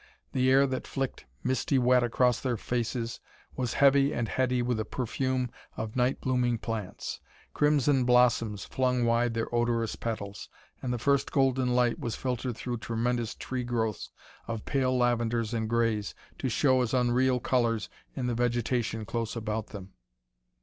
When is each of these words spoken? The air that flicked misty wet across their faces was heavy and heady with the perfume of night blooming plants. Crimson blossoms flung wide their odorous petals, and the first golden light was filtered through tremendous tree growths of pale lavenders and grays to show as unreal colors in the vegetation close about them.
The 0.31 0.49
air 0.49 0.65
that 0.65 0.87
flicked 0.87 1.27
misty 1.43 1.77
wet 1.77 2.01
across 2.01 2.39
their 2.39 2.57
faces 2.57 3.19
was 3.55 3.75
heavy 3.75 4.11
and 4.15 4.27
heady 4.27 4.63
with 4.63 4.77
the 4.77 4.83
perfume 4.83 5.51
of 5.77 5.95
night 5.95 6.19
blooming 6.19 6.57
plants. 6.57 7.21
Crimson 7.53 8.03
blossoms 8.03 8.65
flung 8.65 9.05
wide 9.05 9.35
their 9.35 9.53
odorous 9.53 9.95
petals, 9.95 10.49
and 10.81 10.91
the 10.91 10.97
first 10.97 11.31
golden 11.31 11.75
light 11.75 11.99
was 11.99 12.15
filtered 12.15 12.55
through 12.57 12.77
tremendous 12.79 13.35
tree 13.35 13.63
growths 13.63 14.09
of 14.47 14.65
pale 14.65 14.97
lavenders 14.97 15.53
and 15.53 15.69
grays 15.69 16.15
to 16.39 16.49
show 16.49 16.81
as 16.81 16.95
unreal 16.95 17.39
colors 17.39 17.87
in 18.15 18.25
the 18.25 18.33
vegetation 18.33 19.05
close 19.05 19.35
about 19.35 19.67
them. 19.67 19.93